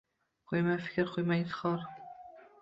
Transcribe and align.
Quyma 0.51 0.77
fikr, 0.85 1.11
quyma 1.17 1.37
izhor 1.43 1.85